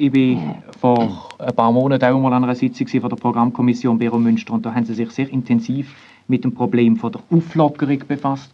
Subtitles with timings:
[0.00, 1.08] Ich war vor
[1.40, 4.72] ein paar Monaten auch mal an einer Sitzung von der Programmkommission Büro Münster und da
[4.72, 5.92] haben sie sich sehr intensiv
[6.28, 8.52] mit dem Problem von der Auflockerung befasst.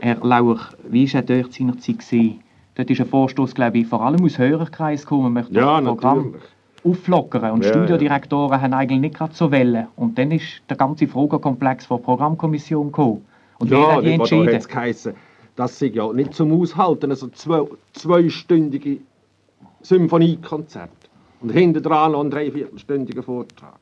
[0.00, 0.58] Herr Lauer,
[0.88, 1.98] wie war dort seinerzeit?
[1.98, 2.40] Gewesen?
[2.74, 5.24] Dort ist ein Vorstoß, glaube ich, vor allem aus Hörerkreis gekommen.
[5.24, 6.42] Man möchte Ja, das Programm natürlich.
[6.84, 7.50] auflockern.
[7.52, 9.88] Und Ja, Studiodirektoren haben eigentlich nicht gerade so wollen.
[9.96, 13.26] Und dann ist der ganze Fragenkomplex von der Programmkommission gekommen.
[13.58, 14.58] Und wer Ja, hat die da entschieden?
[14.68, 15.12] geheißen,
[15.54, 18.98] das sei ja nicht zum Aushalten, also zwei, zweistündige
[19.82, 20.90] Symphoniekonzert.
[21.40, 23.78] Und hinten dran noch ein dreiviertelstündiger Vortrag.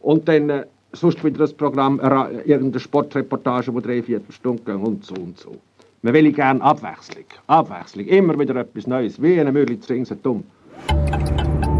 [0.00, 5.04] Und dann äh, sonst wieder das Programm, äh, irgendeine Sportreportage, die dreiviertel Stunden geht und
[5.04, 5.56] so und so.
[6.02, 7.24] Man will gerne Abwechslung.
[7.46, 8.06] Abwechslung.
[8.06, 9.22] Immer wieder etwas Neues.
[9.22, 10.42] Wie eine Mühle zu dumm.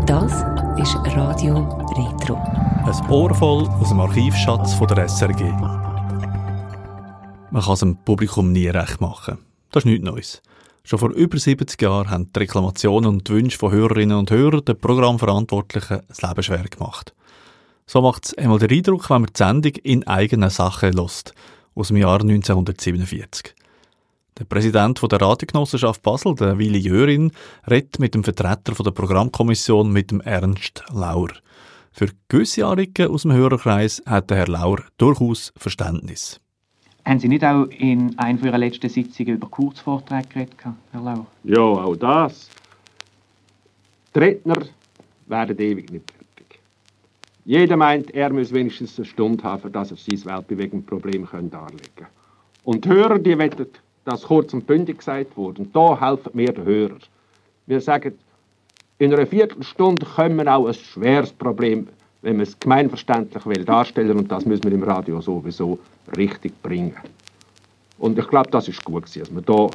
[0.06, 0.44] Das
[0.78, 1.56] ist Radio
[1.96, 2.36] Retro.
[2.84, 5.42] Ein Ohr voll aus dem Archivschatz von der SRG.
[7.50, 9.38] Man kann es dem Publikum nie recht machen.
[9.72, 10.42] Das ist nichts Neues.
[10.84, 14.64] Schon vor über 70 Jahren haben die Reklamationen und die Wünsche von Hörerinnen und Hörern
[14.64, 17.14] den Programmverantwortlichen das Leben schwer gemacht.
[17.86, 21.34] So macht es einmal den Eindruck, wenn man die Sendung in eigener Sache lässt,
[21.74, 23.54] aus dem Jahr 1947.
[24.38, 27.32] Der Präsident der Radiogenossenschaft Basel, der Willi Jörin,
[27.70, 31.28] redet mit dem Vertreter der Programmkommission, mit dem Ernst Lauer.
[31.92, 36.41] Für gewisse aus dem Hörerkreis hat der Herr Lauer durchaus Verständnis.
[37.04, 40.56] Haben Sie nicht auch in einer Ihrer letzten Sitzungen über Kurzvorträge geredet,
[40.92, 41.26] Herr Lauer?
[41.44, 42.48] Ja, auch das.
[44.14, 44.62] Die Redner
[45.26, 46.60] werden ewig nicht fertig.
[47.44, 52.08] Jeder meint, er muss wenigstens eine Stunde haben, dass er sein Weltbewegungsproblem können darlegen kann.
[52.64, 53.66] Und die Hörer, die wollen,
[54.04, 55.62] dass kurz und bündig gesagt wurde.
[55.62, 56.98] Und da helfen wir den Hörer.
[57.66, 58.16] Wir sagen,
[58.98, 61.88] in einer Viertelstunde können wir auch ein schweres Problem,
[62.22, 64.16] wenn man es gemeinverständlich will, darstellen.
[64.16, 65.78] Und das müssen wir im Radio sowieso
[66.16, 66.94] richtig bringen.
[67.98, 69.68] Und ich glaube, das ist gut, gewesen, dass man da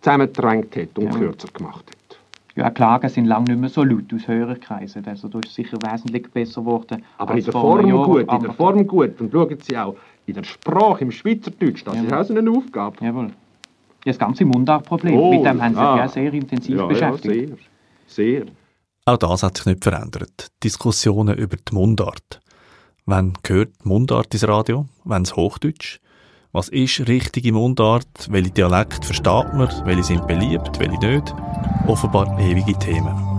[0.00, 1.10] zusammengedrängt hat und Ja.
[1.12, 2.18] kürzer gemacht hat.
[2.54, 5.06] Ja, Klagen sind lange nicht mehr so laut aus Hörerkreisen.
[5.06, 7.04] Also da ist sicher wesentlich besser geworden.
[7.18, 8.04] Aber in der Form Jahr.
[8.04, 9.20] gut, in der Form gut.
[9.20, 9.94] Und schauen Sie auch,
[10.26, 12.20] in der Sprache, im Schweizerdeutsch, das ist Ja.
[12.20, 12.96] auch so eine Aufgabe.
[13.00, 13.26] Jawohl.
[13.26, 13.32] Ja,
[14.12, 15.96] das ganze Mundartproblem, Oh, mit dem haben Sie sich ja.
[15.98, 17.58] ja sehr intensiv Ja, ja, beschäftigt.
[18.06, 18.46] sehr, sehr.
[19.08, 20.48] Auch das hat sich nicht verändert.
[20.62, 22.40] Diskussionen über die Mundart.
[23.06, 24.86] Wann gehört die Mundart ins Radio?
[25.04, 25.98] Wann das Hochdeutsch?
[26.52, 28.28] Was ist richtige Mundart?
[28.28, 29.70] Welche Dialekt versteht man?
[29.86, 30.78] Welche sind beliebt?
[30.78, 31.34] Welche nicht?
[31.86, 33.37] Offenbar ewige Themen.